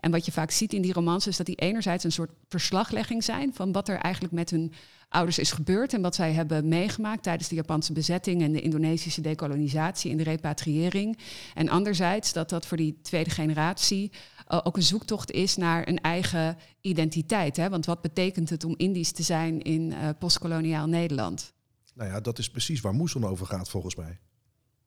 [0.00, 3.24] En wat je vaak ziet in die romans is dat die enerzijds een soort verslaglegging
[3.24, 4.72] zijn van wat er eigenlijk met hun
[5.12, 9.20] ouders is gebeurd en wat zij hebben meegemaakt tijdens de Japanse bezetting en de Indonesische
[9.20, 11.18] dekolonisatie en de repatriëring.
[11.54, 14.12] En anderzijds dat dat voor die tweede generatie
[14.48, 17.56] uh, ook een zoektocht is naar een eigen identiteit.
[17.56, 17.68] Hè?
[17.68, 21.52] Want wat betekent het om Indisch te zijn in uh, postkoloniaal Nederland?
[21.94, 24.18] Nou ja, dat is precies waar Moeson over gaat volgens mij.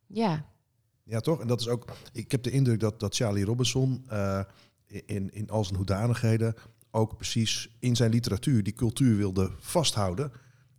[0.07, 0.45] Ja.
[1.03, 1.41] Ja, toch?
[1.41, 1.91] En dat is ook.
[2.13, 4.41] Ik heb de indruk dat, dat Charlie Robinson uh,
[4.87, 6.55] in, in al zijn hoedanigheden
[6.95, 10.31] ook precies in zijn literatuur die cultuur wilde vasthouden.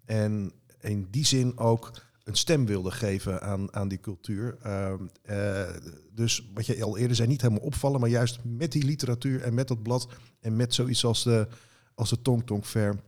[0.05, 1.93] En in die zin ook
[2.25, 4.57] een stem wilde geven aan, aan die cultuur.
[4.67, 4.93] Uh,
[5.31, 5.69] uh,
[6.15, 9.55] dus wat je al eerder zei, niet helemaal opvallen, maar juist met die literatuur en
[9.55, 10.09] met dat blad
[10.41, 11.49] en met zoiets als de,
[11.95, 13.01] als de Tong Tong Fair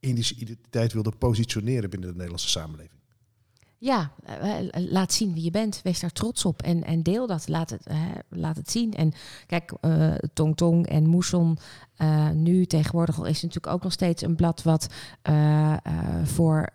[0.00, 2.95] Indische identiteit wilde positioneren binnen de Nederlandse samenleving.
[3.78, 4.10] Ja,
[4.72, 5.80] laat zien wie je bent.
[5.82, 7.48] Wees daar trots op en, en deel dat.
[7.48, 8.94] Laat het, uh, laat het zien.
[8.94, 9.12] En
[9.46, 11.58] kijk, uh, Tong Tong en Moeson,
[12.32, 14.88] nu tegenwoordig is natuurlijk ook nog steeds een blad wat
[16.24, 16.70] voor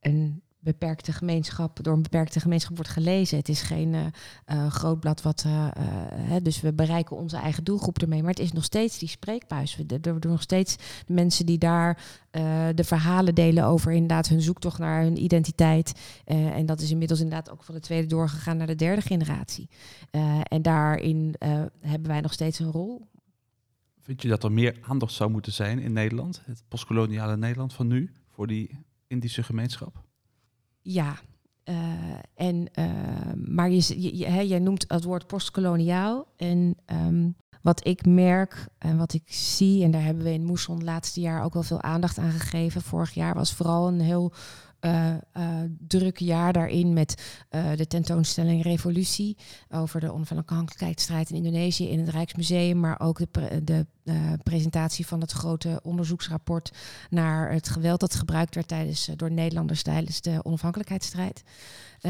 [0.00, 3.38] een beperkte gemeenschap, door een beperkte gemeenschap wordt gelezen.
[3.38, 4.00] Het is geen uh,
[4.46, 5.44] uh, groot blad wat.
[5.46, 5.68] Uh,
[6.14, 8.20] hè, dus we bereiken onze eigen doelgroep ermee.
[8.20, 9.78] Maar het is nog steeds die spreekbuis.
[9.78, 12.02] Er worden nog steeds de mensen die daar
[12.74, 15.92] de verhalen delen over inderdaad hun zoektocht naar hun identiteit.
[16.24, 19.68] en dat is inmiddels inderdaad ook van de tweede doorgegaan naar de derde generatie.
[20.42, 21.34] en daarin
[21.80, 23.08] hebben wij nog steeds een rol.
[24.00, 27.86] Vind je dat er meer aandacht zou moeten zijn in Nederland, het postkoloniale Nederland van
[27.86, 30.08] nu, voor die Indische gemeenschap?
[30.80, 31.18] Ja.
[31.64, 31.76] Uh,
[32.34, 32.84] en, uh,
[33.46, 34.16] maar je,
[34.46, 36.26] jij noemt het woord postkoloniaal.
[36.36, 40.74] En um, wat ik merk en wat ik zie, en daar hebben we in Moesson
[40.74, 42.82] het laatste jaar ook wel veel aandacht aan gegeven.
[42.82, 44.32] Vorig jaar was vooral een heel
[44.80, 45.14] uh,
[45.78, 49.36] druk jaar daarin met uh, de tentoonstelling Revolutie
[49.70, 53.86] over de onafhankelijkheidsstrijd in Indonesië in het Rijksmuseum, maar ook de, pre de
[54.42, 56.72] presentatie van het grote onderzoeksrapport
[57.10, 61.42] naar het geweld dat gebruikt werd tijdens, door Nederlanders tijdens de onafhankelijkheidsstrijd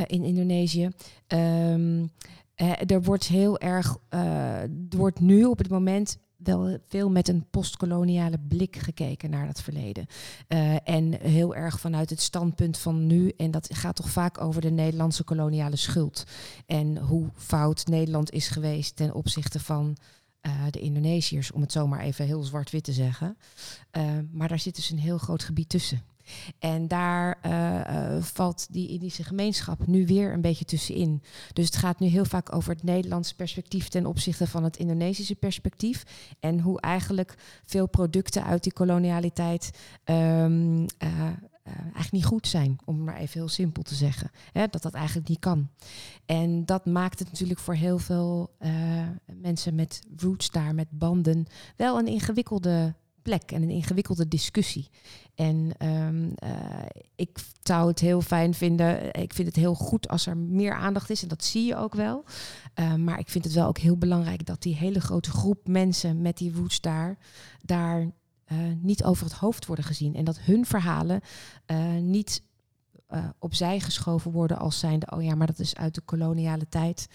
[0.06, 0.90] in Indonesië.
[1.28, 2.10] Um,
[2.86, 8.38] er wordt heel erg, er wordt nu op het moment wel veel met een postkoloniale
[8.48, 10.06] blik gekeken naar dat verleden.
[10.48, 13.32] Uh, en heel erg vanuit het standpunt van nu.
[13.36, 16.24] En dat gaat toch vaak over de Nederlandse koloniale schuld.
[16.66, 19.96] En hoe fout Nederland is geweest ten opzichte van
[20.42, 23.36] uh, de Indonesiërs, om het zomaar even heel zwart-wit te zeggen.
[23.96, 26.02] Uh, maar daar zit dus een heel groot gebied tussen.
[26.58, 31.22] En daar uh, uh, valt die Indische gemeenschap nu weer een beetje tussenin.
[31.52, 35.34] Dus het gaat nu heel vaak over het Nederlandse perspectief ten opzichte van het Indonesische
[35.34, 36.02] perspectief.
[36.40, 39.70] En hoe eigenlijk veel producten uit die kolonialiteit
[40.04, 40.16] uh,
[41.64, 44.30] uh, eigenlijk niet goed zijn, om maar even heel simpel te zeggen.
[44.52, 45.68] Hè, dat dat eigenlijk niet kan.
[46.26, 48.56] En dat maakt het natuurlijk voor heel veel
[49.26, 54.88] mensen met roots daar, met banden, wel een ingewikkelde plek en een ingewikkelde discussie.
[55.34, 56.50] En um, uh,
[57.16, 59.12] ik zou het heel fijn vinden.
[59.12, 61.22] Ik vind het heel goed als er meer aandacht is.
[61.22, 62.24] En dat zie je ook wel.
[62.74, 66.22] Uh, maar ik vind het wel ook heel belangrijk dat die hele grote groep mensen
[66.22, 67.18] met die roots daar,
[67.62, 70.14] daar uh, niet over het hoofd worden gezien.
[70.14, 71.20] En dat hun verhalen
[72.00, 72.42] niet
[73.38, 77.08] opzij geschoven worden als zijnde, oh ja, maar dat is uit de koloniale tijd.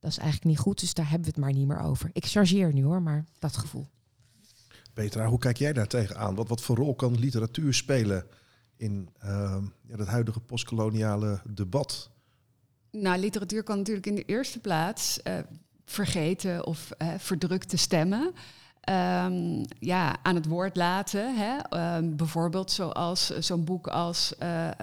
[0.00, 2.10] Dat is eigenlijk niet goed, dus daar hebben we het maar niet meer over.
[2.12, 3.86] Ik chargeer nu hoor, maar dat gevoel.
[4.96, 6.34] Petra, hoe kijk jij daar tegenaan?
[6.34, 8.26] Wat, wat voor rol kan literatuur spelen
[8.76, 9.56] in uh,
[9.86, 12.10] ja, het huidige postkoloniale debat?
[12.90, 15.38] Nou, literatuur kan natuurlijk in de eerste plaats uh,
[15.84, 18.32] vergeten of uh, verdrukte stemmen
[18.90, 21.34] um, ja, aan het woord laten.
[21.36, 21.56] Hè?
[21.96, 24.34] Um, bijvoorbeeld zoals zo'n boek als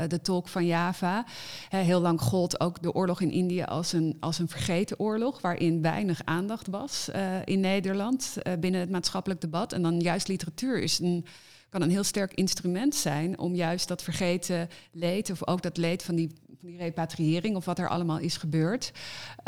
[0.08, 1.26] De Tolk van Java.
[1.70, 5.82] Heel lang gold ook de oorlog in Indië als een, als een vergeten oorlog, waarin
[5.82, 7.10] weinig aandacht was
[7.44, 9.74] in Nederland binnen het maatschappelijk debat.
[9.74, 11.26] En dan juist literatuur is een
[11.70, 16.04] kan een heel sterk instrument zijn om juist dat vergeten leed, of ook dat leed
[16.04, 16.32] van die,
[16.64, 18.92] die repatriëring of wat er allemaal is gebeurd,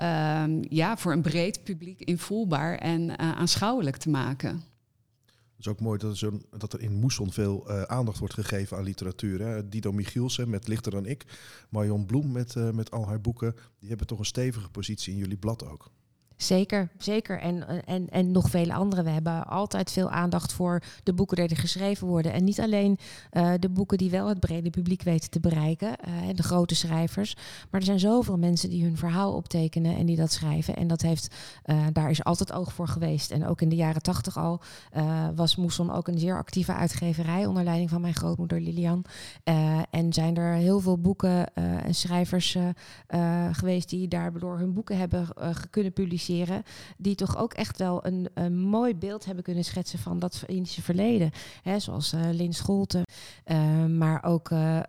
[0.04, 4.63] um, ja, voor een breed publiek invoelbaar en uh, aanschouwelijk te maken.
[5.25, 8.34] Het is ook mooi dat er, zo, dat er in Moesson veel uh, aandacht wordt
[8.34, 9.41] gegeven aan literatuur.
[9.41, 9.69] Hè.
[9.69, 11.25] Dido Michielsen met Lichter dan ik.
[11.69, 13.56] Marion Bloem met, uh, met al haar boeken.
[13.80, 15.91] Die hebben toch een stevige positie in jullie blad ook.
[16.38, 17.39] Zeker, zeker.
[17.39, 19.04] En, en, en nog vele andere.
[19.04, 22.34] We hebben altijd veel aandacht voor de boeken die er geschreven worden.
[22.34, 22.98] En niet alleen
[23.32, 25.95] uh, de boeken die wel het brede publiek weten te bereiken.
[25.98, 27.36] En de grote schrijvers.
[27.69, 30.76] Maar er zijn zoveel mensen die hun verhaal optekenen en die dat schrijven.
[30.76, 33.32] En dat heeft, uh, daar is altijd oog voor geweest.
[33.32, 34.62] En ook in de jaren tachtig al
[35.36, 37.45] was Moesson ook een zeer actieve uitgeverij.
[37.45, 39.06] Onder leiding van mijn grootmoeder Lilian.
[39.89, 42.58] en zijn er heel veel boeken en schrijvers
[43.52, 45.28] geweest die daardoor hun boeken hebben
[45.69, 46.25] kunnen publiceren
[46.98, 50.82] die toch ook echt wel een, een mooi beeld hebben kunnen schetsen van dat Indische
[50.82, 51.32] verleden.
[51.62, 53.06] Hè, zoals uh, Lin Scholte,
[53.46, 54.80] uh, maar ook uh,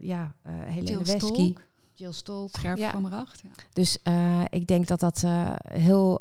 [0.00, 1.54] ja, Helene Wesky.
[1.94, 2.50] Jill Stolk.
[2.50, 2.90] Scherp ja.
[2.90, 3.26] van Ja.
[3.72, 3.98] Dus
[4.48, 5.24] ik denk dat dat
[5.62, 6.20] heel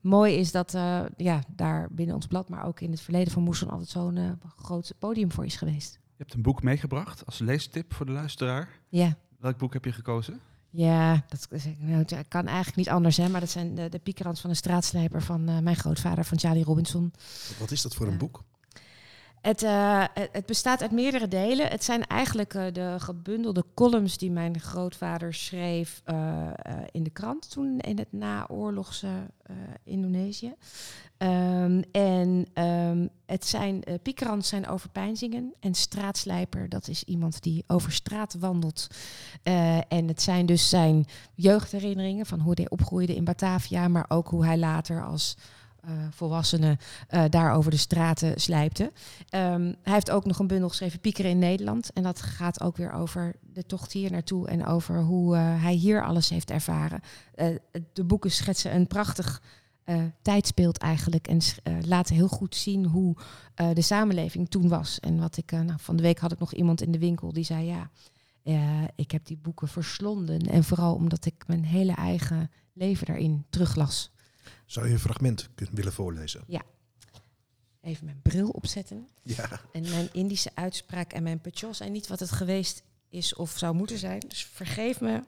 [0.00, 0.72] mooi is dat
[1.16, 4.94] ja, daar binnen ons blad, maar ook in het verleden van Moesson altijd zo'n groot
[4.98, 5.92] podium voor is geweest.
[5.92, 8.68] Je hebt een boek meegebracht als leestip voor de luisteraar.
[8.88, 9.16] Ja.
[9.38, 10.40] Welk boek heb je gekozen?
[10.76, 14.50] Ja, dat, nou, kan eigenlijk niet anders, hè, maar dat zijn de, de piekrans van
[14.50, 17.12] de straatslijper van uh, mijn grootvader, van Charlie Robinson.
[17.58, 18.42] Wat is dat voor een boek?
[19.44, 21.68] Het, uh, het, bestaat uit meerdere delen.
[21.68, 26.50] Het zijn eigenlijk uh, de gebundelde columns die mijn grootvader schreef uh,
[26.90, 29.08] in de krant toen in het naoorlogse
[29.82, 30.54] Indonesië.
[31.18, 37.64] Um, en um, het zijn uh, piekrans zijn overpeinzingen en straatslijper, dat is iemand die
[37.66, 38.86] over straat wandelt.
[39.88, 41.04] En het zijn dus zijn
[41.34, 45.36] jeugdherinneringen van hoe hij opgroeide in Batavia, maar ook hoe hij later als
[45.88, 46.78] uh, volwassene
[47.10, 48.82] uh, daar over de straten slijpte.
[48.82, 51.92] Um, hij heeft ook nog een bundel geschreven, Piekeren in Nederland.
[51.92, 55.74] En dat gaat ook weer over de tocht hier naartoe en over hoe uh, hij
[55.74, 57.00] hier alles heeft ervaren.
[57.92, 59.42] de boeken schetsen een prachtig
[59.84, 61.28] uh, eigenlijk.
[61.28, 61.40] En
[61.86, 63.16] laten heel goed zien hoe
[63.72, 65.00] de samenleving toen was.
[65.00, 67.44] En wat ik, nou, van de week had ik nog iemand in de winkel die
[67.44, 67.90] zei: Ja,
[68.96, 70.40] ik heb die boeken verslonden.
[70.40, 74.13] En vooral omdat ik mijn hele eigen leven daarin teruglas.
[74.66, 76.44] Zou je een fragment kunnen willen voorlezen?
[76.46, 76.62] Ja.
[77.80, 79.08] Even mijn bril opzetten.
[79.22, 79.60] Ja.
[79.72, 83.74] En mijn Indische uitspraak en mijn pachol zijn niet wat het geweest is of zou
[83.74, 84.20] moeten zijn.
[84.28, 85.22] Dus vergeef me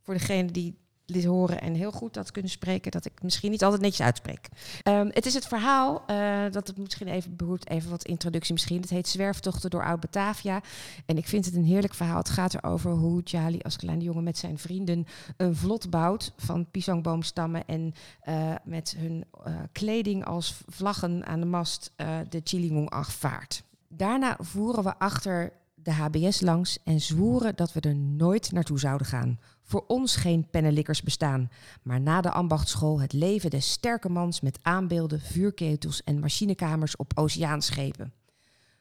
[0.00, 3.64] voor degene die dit horen en heel goed dat kunnen spreken, dat ik misschien niet
[3.64, 4.48] altijd netjes uitspreek.
[4.88, 8.80] Um, het is het verhaal, uh, dat het misschien even behoort, even wat introductie misschien.
[8.80, 10.60] Het heet Zwerftochten door Oud-Batavia.
[11.06, 12.18] En ik vind het een heerlijk verhaal.
[12.18, 16.70] Het gaat erover hoe Jali als kleine jongen met zijn vrienden een vlot bouwt van
[16.70, 17.94] pisangboomstammen en
[18.28, 21.92] uh, met hun uh, kleding als vlaggen aan de mast
[22.28, 23.62] de Chilingong afvaart.
[23.88, 29.06] Daarna voeren we achter de HBS langs en zwoeren dat we er nooit naartoe zouden
[29.06, 29.38] gaan.
[29.62, 31.50] Voor ons geen pennenlikkers bestaan,
[31.82, 37.12] maar na de ambachtschool het leven des sterke mans met aanbeelden, vuurketels en machinekamers op
[37.14, 38.12] oceaanschepen.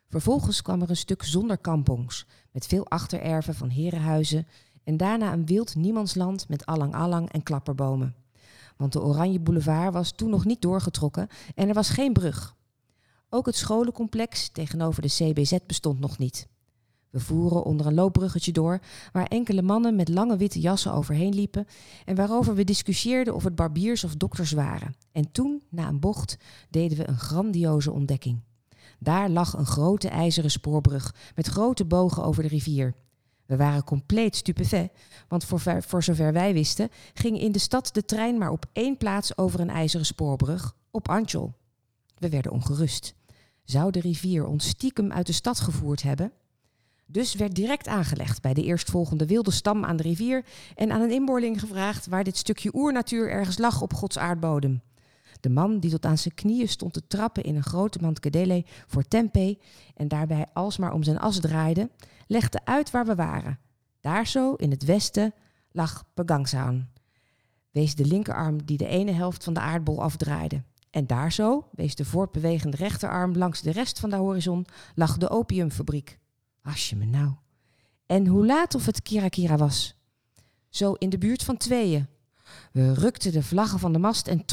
[0.09, 4.47] Vervolgens kwam er een stuk zonder kampongs, met veel achtererven van herenhuizen
[4.83, 8.15] en daarna een wild niemandsland met allang-allang en klapperbomen.
[8.77, 12.55] Want de Oranje Boulevard was toen nog niet doorgetrokken en er was geen brug.
[13.29, 16.47] Ook het scholencomplex tegenover de CBZ bestond nog niet.
[17.12, 18.80] We voeren onder een loopbruggetje door,
[19.12, 21.67] waar enkele mannen met lange witte jassen overheen liepen
[22.06, 24.95] en waarover we discussieerden of het barbiers of dokters waren.
[25.12, 26.38] En toen, na een bocht,
[26.69, 28.39] deden we een grandioze ontdekking.
[29.00, 32.95] Daar lag een grote ijzeren spoorbrug met grote bogen over de rivier.
[33.45, 34.91] We waren compleet stupefait,
[35.28, 38.65] want voor, ver, voor zover wij wisten, ging in de stad de trein maar op
[38.74, 41.54] één plaats over een ijzeren spoorbrug, op Antjol.
[42.17, 43.13] We werden ongerust.
[43.63, 46.32] Zou de rivier ons stiekem uit de stad gevoerd hebben?
[47.12, 50.45] Dus werd direct aangelegd bij de eerstvolgende wilde stam aan de rivier
[50.76, 54.82] en aan een inboorling gevraagd waar dit stukje oernatuur ergens lag op Gods aardbodem.
[55.39, 59.04] De man die tot aan zijn knieën stond te trappen in een grote mandkedele voor
[59.04, 59.56] tempeh
[59.95, 61.89] en daarbij alsmaar om zijn as draaide,
[62.28, 63.60] legde uit waar we waren.
[64.00, 65.34] Daar zo, in het westen,
[65.71, 66.89] lag Pegangsaan.
[67.71, 70.63] Wees de linkerarm die de ene helft van de aardbol afdraaide.
[70.89, 75.30] En daar zo, wees de voortbewegende rechterarm langs de rest van de horizon, lag de
[75.30, 76.19] opiumfabriek.
[76.62, 77.32] As je me nou.
[78.06, 79.95] En hoe laat of het Kira Kira was?
[80.69, 82.08] Zo in de buurt van tweeën.
[82.71, 84.45] We rukten de vlaggen van de mast en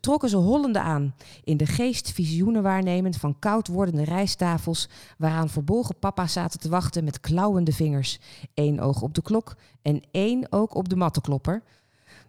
[0.00, 5.98] trokken ze hollende aan, in de geest visioenen waarnemend van koud wordende rijsttafels, waaraan verbolgen
[5.98, 8.18] papa's zaten te wachten met klauwende vingers,
[8.54, 11.62] één oog op de klok en één ook op de mattenklopper.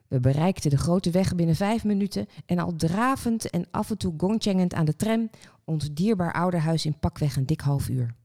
[0.07, 4.13] We bereikten de grote weg binnen vijf minuten en al dravend en af en toe
[4.17, 5.29] gongchengend aan de tram,
[5.63, 8.15] ons dierbaar ouderhuis in pakweg een dik half uur.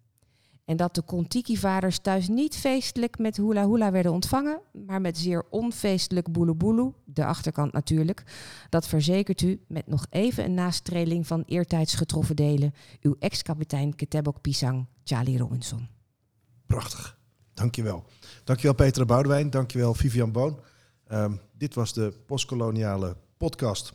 [0.65, 5.45] En dat de Kontiki-vaders thuis niet feestelijk met hula hula werden ontvangen, maar met zeer
[5.51, 8.23] onfeestelijk boeloeboeloe, de achterkant natuurlijk.
[8.69, 14.41] Dat verzekert u met nog even een nastreling van eertijds getroffen delen, uw ex-kapitein Ketebok
[14.41, 15.89] Pisang, Charlie Robinson.
[16.67, 17.19] Prachtig.
[17.55, 18.05] Dankjewel.
[18.45, 20.59] Dankjewel Petra Boudewijn, dankjewel Vivian Boon.
[21.07, 23.93] Ehm, dit was de postkoloniale podcast.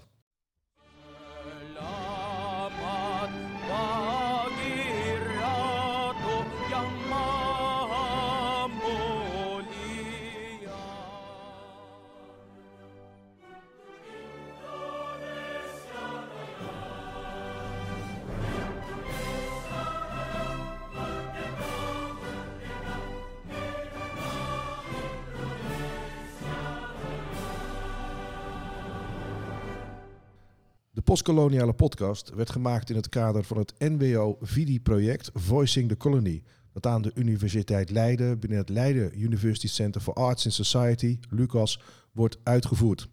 [31.09, 36.43] Postkoloniale podcast werd gemaakt in het kader van het NWO-VIDI-project Voicing the Colony.
[36.73, 41.81] Dat aan de Universiteit Leiden binnen het Leiden University Center for Arts and Society, LUCAS,
[42.11, 43.09] wordt uitgevoerd.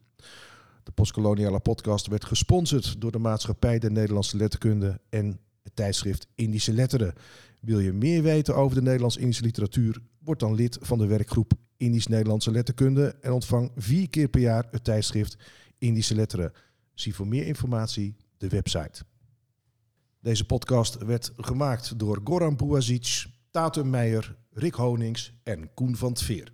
[0.83, 6.73] De postkoloniale podcast werd gesponsord door de Maatschappij der Nederlandse Letterkunde en het tijdschrift Indische
[6.73, 7.15] Letteren.
[7.61, 10.01] Wil je meer weten over de Nederlands-Indische literatuur?
[10.19, 14.85] Word dan lid van de werkgroep Indisch-Nederlandse Letterkunde en ontvang vier keer per jaar het
[14.85, 15.37] tijdschrift
[15.79, 16.53] Indische Letteren.
[16.97, 19.05] Zie voor meer informatie de website.
[20.21, 26.53] Deze podcast werd gemaakt door Goran Bouazic, Tatum Meijer, Rick Honings en Koen van Tveer.